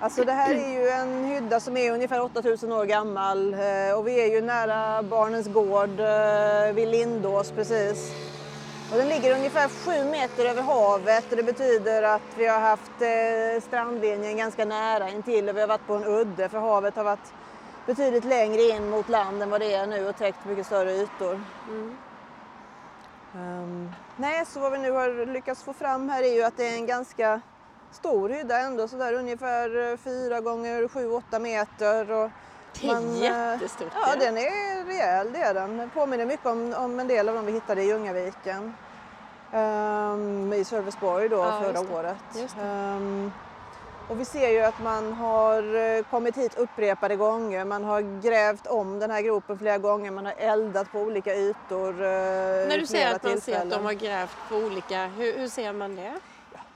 [0.00, 4.08] alltså det här är ju en hydda som är ungefär 8000 år gammal eh, och
[4.08, 8.12] vi är ju nära Barnens gård eh, vid Lindås precis.
[8.90, 13.02] Och den ligger ungefär sju meter över havet och det betyder att vi har haft
[13.02, 17.04] eh, strandlinjen ganska nära intill och vi har varit på en udde för havet har
[17.04, 17.32] varit
[17.86, 21.40] betydligt längre in mot land än vad det är nu och täckt mycket större ytor.
[23.34, 26.68] Ehm, nej, så vad vi nu har lyckats få fram här är ju att det
[26.68, 27.40] är en ganska
[27.92, 32.10] stor hydda ändå, sådär ungefär 4 gånger 7-8 meter.
[32.10, 32.30] Och
[32.80, 33.88] Det är Man, eh, jättestort.
[34.06, 35.76] Ja, den är rejäl, det är den.
[35.76, 38.74] Den påminner mycket om, om en del av de vi hittade i Ljungaviken.
[39.52, 42.16] Um, I Sölvesborg då Ja, förra just året.
[42.34, 42.56] Just.
[42.62, 43.32] Ehm,
[44.08, 47.64] och vi ser ju att man har eh, kommit hit upprepade gånger.
[47.64, 50.10] Man har grävt om den här gropen flera gånger.
[50.10, 51.88] Man har eldat på olika ytor.
[52.02, 52.08] eh,
[52.68, 55.72] När du säger att man ser att de har grävt på olika, hur, hur ser
[55.72, 56.14] man det?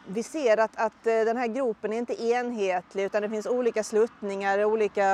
[0.07, 4.65] Vi ser att, att den här gropen är inte enhetlig utan det finns olika sluttningar,
[4.65, 5.05] olika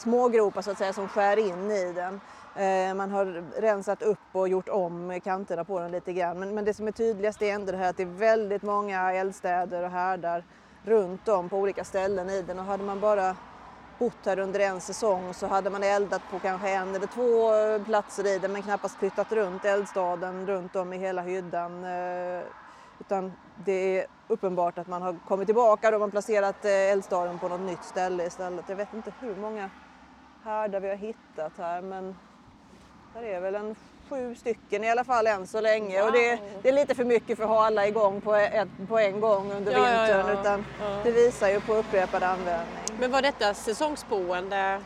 [0.00, 2.20] små smågropar så att säga som skär in i den.
[2.54, 6.38] Eh, man har rensat upp och gjort om kanterna på den lite grann.
[6.38, 9.12] Men, men det som är tydligast är ändå det här att det är väldigt många
[9.12, 10.44] eldstäder och härdar
[10.84, 12.58] runt om på olika ställen i den.
[12.58, 13.36] Och hade man bara
[13.98, 18.26] bott här under en säsong så hade man eldat på kanske en eller två platser
[18.26, 21.84] i den men knappast flyttat runt eldstaden runt om i hela hyddan.
[21.84, 22.42] Eh,
[23.00, 23.32] utan
[23.64, 27.60] det är uppenbart att man har kommit tillbaka och man placerat eh, eldstaden på något
[27.60, 28.64] nytt ställe istället.
[28.68, 29.70] Jag vet inte hur många
[30.44, 32.16] härdar vi har hittat här men
[33.14, 33.76] där är väl en
[34.08, 36.02] sju stycken i alla fall än så länge.
[36.02, 38.98] Och det, det är lite för mycket för att ha alla igång på, ett, på
[38.98, 40.40] en gång under Ja, vintern ja.
[40.40, 41.00] utan Ja.
[41.04, 42.66] det visar ju på upprepad användning.
[43.00, 44.80] Men var detta säsongsboende?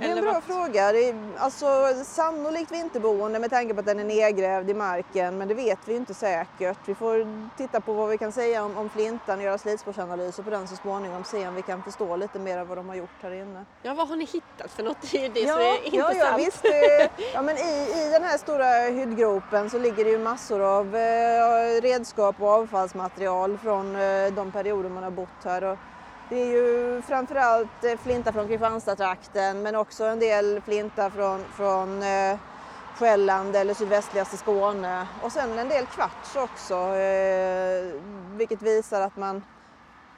[0.00, 0.92] Det är en bra vad- fråga.
[0.92, 1.66] Det är, alltså,
[2.04, 5.94] sannolikt vinterboende med tanke på att den är nedgrävd i marken, men det vet vi
[5.96, 6.78] inte säkert.
[6.86, 10.50] Vi får titta på vad vi kan säga om, om flintan och göra slitspårsanalyser på
[10.50, 13.08] den så småningom, se om vi kan förstå lite mer av vad de har gjort
[13.22, 13.64] här inne.
[13.82, 14.96] Ja, vad har ni hittat för något?
[15.12, 16.18] Det är ju det som ja, är ja, intressant.
[16.18, 16.64] ja, visst.
[16.64, 17.60] eh, Ja, men i,
[18.06, 23.58] I den här stora hyddgropen så ligger det ju massor av eh, redskap och avfallsmaterial
[23.58, 25.64] från eh, de perioder man har bott här.
[25.64, 25.78] Och
[26.28, 32.02] det är ju framförallt eh, flinta från Kristianstadstrakten men också en del flinta från, från
[32.02, 32.38] eh,
[32.96, 37.94] Själland eller sydvästligaste Skåne och sen en del kvarts också eh,
[38.36, 39.42] vilket visar att man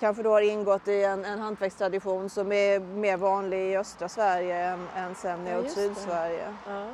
[0.00, 4.64] kanske då har ingått i en, en hantverkstradition som är mer vanlig i östra Sverige
[4.64, 5.68] än, än sen Ja.
[5.68, 6.54] Sydsverige.
[6.66, 6.86] Ja.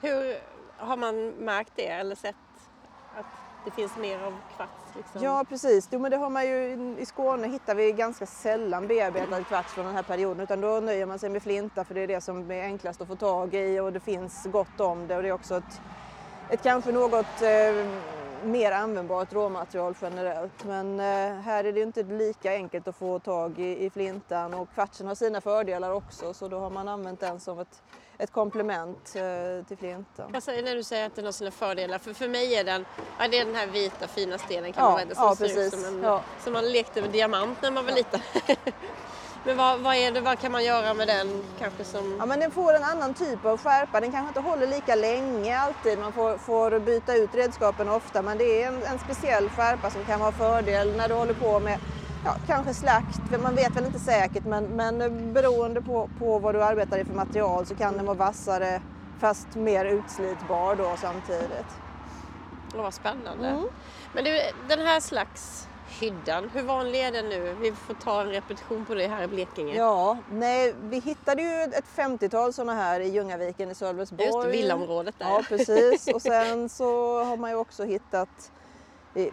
[0.00, 0.38] Hur
[0.76, 2.36] har man märkt det eller sett
[3.18, 3.26] att
[3.64, 4.96] det finns mer av kvarts?
[4.96, 5.22] Liksom?
[5.22, 9.44] Ja precis, jo, men det har man ju, i Skåne hittar vi ganska sällan bearbetad
[9.44, 12.06] kvarts från den här perioden utan då nöjer man sig med flinta för det är
[12.06, 15.22] det som är enklast att få tag i och det finns gott om det och
[15.22, 15.80] det är också ett,
[16.50, 17.86] ett kanske något eh,
[18.44, 20.64] mer användbart råmaterial generellt.
[20.64, 24.54] Men eh, här är det ju inte lika enkelt att få tag i, i flintan
[24.54, 27.82] och kvartsen har sina fördelar också så då har man använt den som ett,
[28.20, 30.32] ett komplement eh, till flintan.
[30.32, 31.98] Vad säger när du säger att den har sina fördelar?
[31.98, 32.84] För, för mig är den,
[33.18, 35.60] ja, det är den här vita fina stenen kan Ja, man säga, som ja, ser
[35.66, 36.22] ut som en, Ja.
[36.44, 38.20] som man lekte med diamant när man var liten.
[39.44, 42.16] Men vad, vad, är det, vad kan man göra med den kanske som...
[42.18, 44.00] Ja, men den får en annan typ av skärpa.
[44.00, 45.98] Den kanske inte håller lika länge alltid.
[45.98, 50.04] Man får, får byta ut redskapen ofta men det är en, en speciell skärpa som
[50.04, 51.78] kan vara fördel när du håller på med
[52.24, 53.40] ja, kanske slakt.
[53.42, 57.14] Man vet väl inte säkert men, men beroende på, på vad du arbetar i för
[57.14, 58.80] material så kan den vara vassare
[59.18, 61.80] fast mer utslitbar då samtidigt.
[62.74, 63.48] Åh, vad spännande.
[63.48, 63.68] Mm.
[64.12, 65.68] Men du, den här slags
[66.00, 67.56] hyddan, hur vanlig är den nu?
[67.60, 69.76] Vi får ta en repetition på det här i Blekinge.
[69.76, 74.26] Ja, nej, vi hittade ju ett 50-tal sådana här i Ljungaviken i Sölvesborg.
[74.26, 75.28] Just det, villaområdet där.
[75.28, 76.08] Ja, precis.
[76.14, 78.52] Och sen så har man ju också hittat
[79.14, 79.30] i,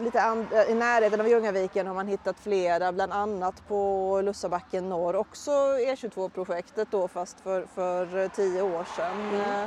[0.00, 5.16] lite and, i närheten av Ljungaviken har man hittat flera, bland annat på Lussabacken norr.
[5.16, 9.32] Också E22-projektet då fast för, för tio år sedan.
[9.32, 9.66] Eh,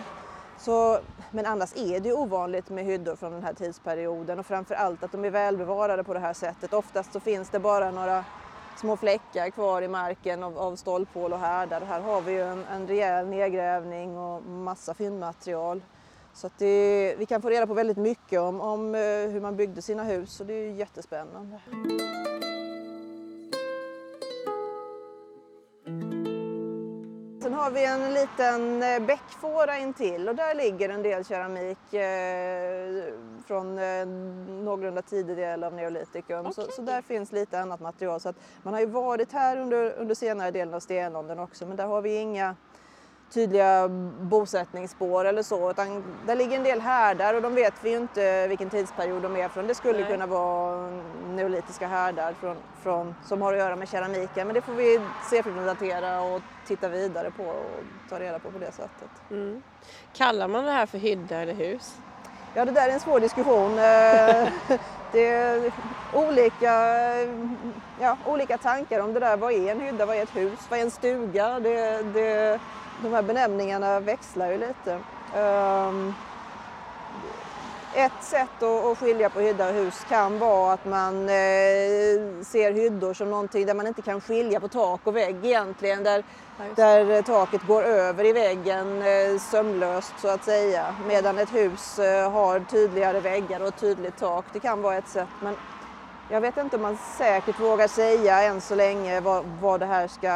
[0.56, 1.00] Så,
[1.32, 5.04] men annars är det ju ovanligt med hyddor från den här tidsperioden och framför allt
[5.04, 6.74] att de är välbevarade på det här sättet.
[6.74, 8.26] Oftast så finns det bara några
[8.76, 11.82] små fläckar kvar i marken av, av stålpål och härdar.
[11.82, 15.84] Här har vi ju en, en rejäl nedgrävning och massa fyndmaterial.
[16.34, 19.82] Så det, vi kan få reda på väldigt mycket om, om eh, hur man byggde
[19.82, 21.60] sina hus och det är jättespännande.
[27.41, 33.04] Sen har vi en liten eh, bäckfåra intill och där ligger en del keramik eh,
[33.48, 33.76] från
[34.65, 36.54] någorlunda tidig del av neolitikum.
[36.54, 36.74] Så, Okej.
[36.76, 38.19] så där finns lite annat material.
[38.19, 41.88] Så man har ju varit här under, under senare delen av stenåldern också men där
[41.88, 42.56] har vi inga
[43.34, 43.88] tydliga
[44.22, 48.48] bosättningsspår eller så utan där ligger en del härdar och de vet vi ju inte
[48.48, 49.67] vilken tidsperiod de är från.
[49.67, 50.12] Det skulle Nej.
[50.12, 50.89] kunna vara
[51.28, 56.22] neolitiska härdar från, från, som har att göra med keramiken men det får vi C-datera
[56.22, 59.10] och titta vidare på och ta reda på på det sättet.
[59.32, 59.62] Mm.
[60.13, 61.96] Kallar man det här för hydda eller hus?
[62.54, 63.80] Ja, det där är en svår diskussion.
[63.80, 64.80] Eh,
[65.13, 65.72] Det är
[66.13, 66.74] olika,
[68.02, 69.38] ja, olika tankar om det där.
[69.38, 70.06] Vad är en hydda?
[70.06, 70.60] Vad är ett hus?
[70.69, 71.60] Vad är en stuga?
[71.60, 72.60] Det, det,
[73.02, 75.00] de här benämningarna växlar ju lite.
[75.36, 76.14] Ehm,
[77.96, 83.14] ett sätt att skilja på hydda och hus kan vara att man eh, ser hyddor
[83.14, 86.04] som någonting där man inte kan skilja på tak och vägg egentligen.
[86.04, 86.24] Där,
[86.76, 90.96] där taket går över i väggen eh, sömlöst så att säga.
[91.08, 94.46] Medan ett hus eh, har tydligare väggar och ett tydligt tak.
[94.54, 95.28] Det kan vara ett sätt.
[95.42, 95.56] Men
[96.30, 100.08] jag vet inte om man säkert vågar säga än så länge vad, vad det här
[100.08, 100.30] ska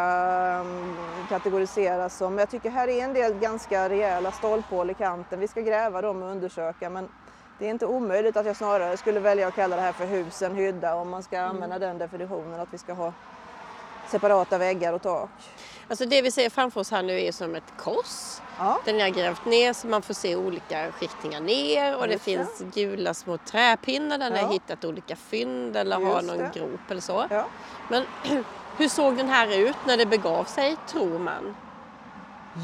[0.62, 0.98] um,
[1.30, 2.38] kategoriseras som.
[2.38, 5.40] Jag tycker här är en del ganska rejäla stolphål i kanten.
[5.40, 7.10] Vi ska gräva dem och undersöka men
[7.60, 10.56] det är inte omöjligt att jag snarare skulle välja att kalla det här för husen
[10.56, 11.88] hydda om man ska använda mm.
[11.88, 13.14] den definitionen att vi ska ha
[14.10, 15.30] separata väggar och tak.
[15.90, 18.42] Alltså det vi ser framför oss här nu är som ett kors.
[18.60, 18.80] Ja.
[18.86, 23.14] Den är grävt ner så man får se olika skiktningar ner och det finns gula
[23.14, 24.36] små träpinnar där ja.
[24.36, 26.52] ni har hittat olika fynd eller Just har någon det.
[26.54, 27.26] grop eller så.
[27.30, 27.46] Ja.
[27.90, 28.04] Men
[28.78, 31.56] hur såg den här ut när det begav sig tror man?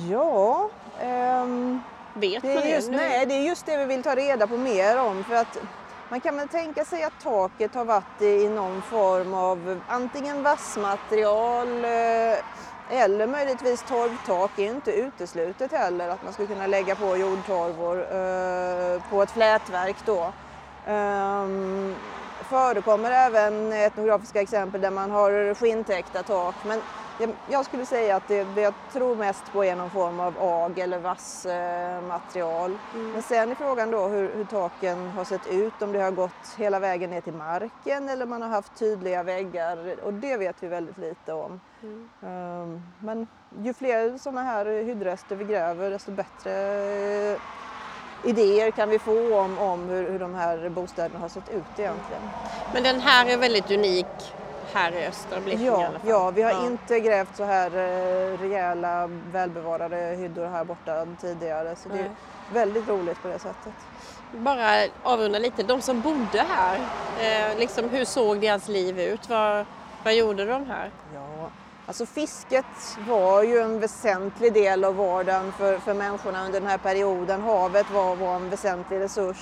[0.10, 0.70] Ja,
[1.02, 1.82] um,
[2.14, 2.70] vet det man det?
[2.70, 5.24] Just, nej, det är just det vi vill ta reda på mer om.
[5.24, 5.58] För att
[6.14, 11.86] man kan väl tänka sig att taket har varit i någon form av antingen vassmaterial
[11.86, 17.18] eh, eller möjligtvis torvtak Det är inte uteslutet heller att man skulle kunna lägga på
[17.18, 20.34] jordtorvor eh, på ett flätverk då.
[20.88, 21.96] Ehm,
[22.50, 26.82] förekommer även etnografiska exempel där man har skinntäckta tak men
[27.50, 30.80] jag skulle säga att det, det jag tror mest på är någon form av ag
[30.80, 32.78] eller vassmaterial.
[32.94, 33.12] Mm.
[33.12, 36.56] Men sen är frågan då hur, hur, taken har sett ut, om det har gått
[36.58, 40.68] hela vägen ner till marken eller man har haft tydliga väggar och det vet vi
[40.68, 41.60] väldigt lite om.
[41.84, 42.10] Mm.
[42.22, 43.28] Um, men
[43.64, 46.52] ju fler sådana här hyddrester vi gräver desto bättre
[47.32, 47.40] uh,
[48.24, 52.22] idéer kan vi få om, om hur, hur de här bostäderna har sett ut egentligen.
[52.74, 54.34] Men den här är väldigt unik
[54.74, 56.10] här i östra Blekinge ja, i alla fall.
[56.10, 56.66] Ja, vi har ja.
[56.66, 61.76] inte grävt så här eh, rejäla välbevarade hyddor här borta tidigare.
[61.76, 61.98] Så Nej.
[61.98, 62.12] det är
[62.54, 63.74] väldigt roligt på det sättet.
[64.32, 66.80] Bara avrunda lite, de som bodde här,
[67.20, 69.30] eh, liksom, hur såg deras liv ut?
[69.30, 69.66] Vad,
[70.04, 70.92] vad gjorde de här?
[71.14, 71.50] Ja,
[71.86, 76.78] alltså fisket var ju en väsentlig del av vardagen för, för människorna under den här
[76.78, 77.42] perioden.
[77.42, 79.38] Havet var, var en väsentlig resurs.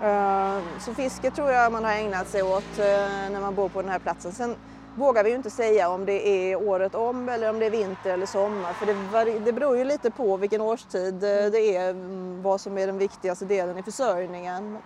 [0.00, 2.84] Ehm, så fiske tror jag man har ägnat sig åt eh,
[3.30, 4.32] när man bor på den här platsen.
[4.32, 4.56] Sen
[4.94, 8.10] vågar vi ju inte säga om det är året om eller om det är vinter
[8.10, 12.42] eller sommar för det, det beror ju lite på vilken årstid eh, det är, mm,
[12.42, 14.78] vad som är den viktigaste delen i försörjningen.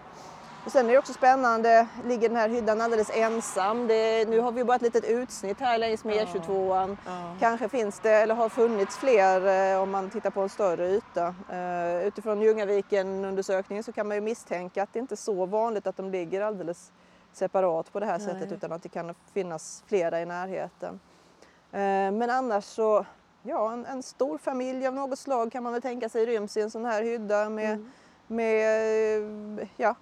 [0.64, 3.87] Och sen är det också spännande, ligger den här hyddan alldeles ensam?
[3.87, 6.96] Det, nu har vi bara ett litet utsnitt här längs med E22.
[7.07, 7.35] Ja.
[7.40, 11.35] Kanske finns det, eller har funnits fler eh, om man tittar på en större yta.
[11.53, 15.96] Uh, utifrån Ljungaviken-undersökningen så kan man ju misstänka att det inte är så vanligt att
[15.96, 16.92] de ligger alldeles
[17.33, 18.27] separat på det här Nej.
[18.27, 20.94] sättet utan att det kan finnas flera i närheten.
[20.94, 21.79] Uh,
[22.12, 23.07] men annars så,
[23.42, 26.61] ja en, en, stor familj av något slag kan man väl tänka sig ryms i
[26.61, 27.90] en sån här hydda med, mm.
[28.27, 29.94] med ja,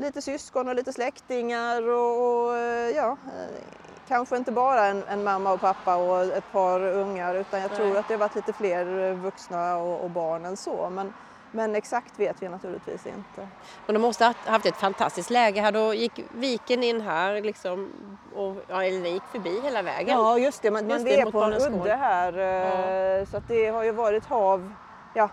[0.00, 3.62] lite syskon och lite släktingar och, och eh, ja, eh,
[4.08, 7.96] kanske inte bara en, en, mamma och pappa och ett par ungar utan jag tror
[7.96, 10.90] att det har varit lite fler vuxna och, och barn än så.
[10.90, 11.12] Men,
[11.52, 13.48] men exakt vet vi naturligtvis inte.
[13.86, 15.72] Men de måste ha haft ett fantastiskt läge här.
[15.72, 17.92] Då gick viken in här liksom,
[18.34, 20.18] och ja, eller gick förbi hela vägen.
[20.18, 23.26] Ja just det, men, just men det, är på en udde här eh, ja.
[23.26, 24.72] så att det har ju varit hav
[25.14, 25.28] ja,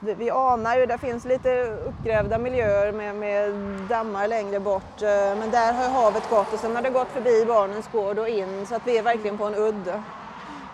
[0.00, 3.52] vi anar ju, det finns lite uppgrävda miljöer med, med
[3.88, 5.02] dammar längre bort.
[5.02, 8.28] Eh, men där har havet gått och sen har det gått förbi barnens gård och
[8.28, 10.02] in så att vi är verkligen på en udde.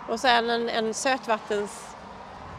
[0.09, 1.91] Och sen en, en sötvattens...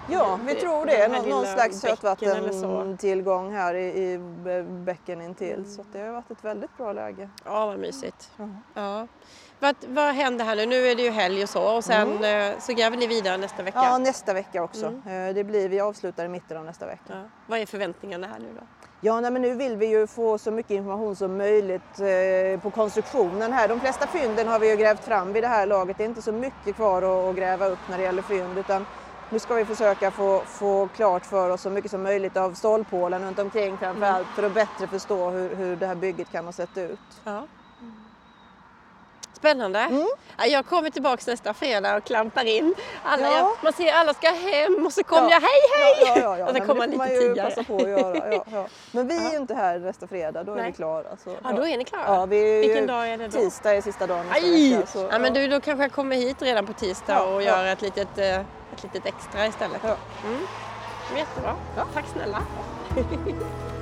[0.09, 1.07] Ja, vi tror det.
[1.07, 4.17] Någon, någon slags sötvattentillgång här i, i
[4.63, 5.65] bäcken intill.
[5.75, 7.29] Så det har varit ett väldigt bra läge.
[7.45, 8.31] Ja, vad mysigt.
[8.37, 8.57] Mm.
[8.73, 9.07] Ja.
[9.59, 10.65] Vad, vad händer här nu?
[10.65, 12.51] Nu är det ju helg och så och sen mm.
[12.51, 13.79] Eh, så gräver ni vidare nästa vecka?
[13.83, 14.85] Ja, nästa vecka också.
[14.85, 15.27] Mm.
[15.27, 17.03] Eh, det blir, vi avslutar i mitten av nästa vecka.
[17.09, 17.29] Ja.
[17.47, 18.61] Vad är förväntningarna här nu då?
[19.01, 22.69] Ja, nej, men nu vill vi ju få så mycket information som möjligt eh, på
[22.69, 23.67] konstruktionen här.
[23.67, 25.97] De flesta fynden har vi ju grävt fram vid det här laget.
[25.97, 28.85] Det är inte så mycket kvar att, gräva upp när det gäller fynd utan
[29.29, 33.25] nu ska vi försöka få, få klart för oss så mycket som möjligt av stålpålen
[33.25, 34.35] runt omkring framförallt mm.
[34.35, 36.99] för att bättre förstå hur, hur det här bygget kan ha sett ut.
[37.23, 37.43] Ja.
[39.35, 39.79] Spännande.
[39.79, 40.07] Mm.
[40.47, 42.75] Jag kommer tillbaka nästa fredag och klampar in.
[43.03, 43.37] Alla, ja.
[43.37, 45.29] jag, man ser alla ska hem och så kommer ja.
[45.31, 46.21] jag hej hej!
[46.23, 47.49] Ja, ja, och så kommer man lite tidigare.
[47.49, 48.67] Passa på att göra.
[48.91, 50.65] Men vi är ju inte här nästa fredag, då är Nej.
[50.65, 51.17] vi klara.
[51.23, 52.03] Så, ja, då är ni klara?
[52.07, 53.39] Ja, vi, Vilken dag är det då?
[53.39, 54.87] Tisdag är sista dagen nästa vecka.
[54.87, 57.81] Så, ja, men du, då kanske jag kommer hit redan på tisdag och gör ett
[57.81, 59.81] litet, eh, ett litet extra istället.
[59.83, 59.95] Ja.
[60.25, 60.41] Mm.
[61.17, 61.55] Jättebra.
[61.93, 62.41] Tack snälla.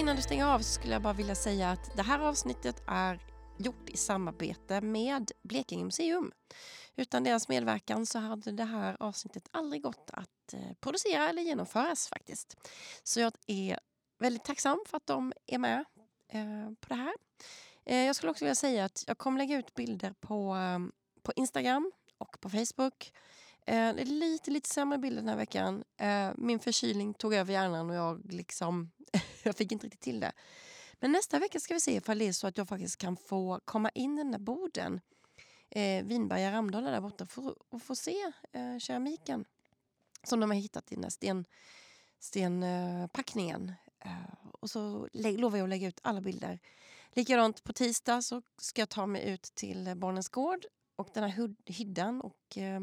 [0.00, 3.20] innan du stänger av så skulle jag bara vilja säga att det här avsnittet är
[3.58, 6.32] gjort i samarbete med Blekinge museum.
[6.96, 12.08] Utan deras medverkan så hade det här avsnittet aldrig gått att eh, producera eller genomföras
[12.08, 12.56] faktiskt.
[13.02, 13.78] Så jag är
[14.18, 15.84] väldigt tacksam för att de är med
[16.28, 17.14] eh, på det här.
[17.84, 20.56] Eh, jag skulle också vilja säga att jag kommer lägga ut bilder på,
[21.22, 23.12] på Instagram och på Facebook.
[23.70, 25.84] Eh, det är lite, lite sämre bilder den här veckan.
[25.96, 28.90] Eh, min förkylning tog över hjärnan och jag, liksom,
[29.42, 30.32] jag fick inte riktigt till det.
[31.00, 33.60] Men nästa vecka ska vi se ifall det är så att jag faktiskt kan få
[33.64, 35.00] komma in i den där borden.
[35.68, 39.44] Eh, Vinberga Ramdala där borta för, och få se eh, keramiken
[40.22, 41.44] som de har hittat i den där sten,
[42.18, 43.72] stenpackningen.
[43.98, 46.58] Eh, och så lovar jag att lägga ut alla bilder.
[47.12, 50.66] Likadant på tisdag så ska jag ta mig ut till Barnens Gård
[50.96, 52.80] och den här hyddan och eh,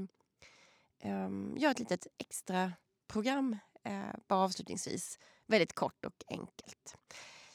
[1.00, 2.74] Ehm, um, göra ett litet extra
[3.08, 5.20] program uh, bara avslutningsvis.
[5.45, 6.98] Väldigt kort och enkelt.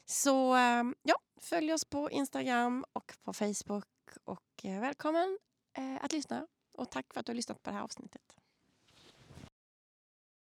[0.05, 3.89] Så um, ja, följ oss på Instagram och på Facebook
[4.25, 5.39] och uh, välkommen
[5.79, 6.47] uh, att lyssna.
[6.75, 8.42] Och tack för att du har lyssnat på det här avsnittet.